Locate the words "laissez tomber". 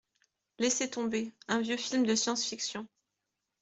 0.57-1.31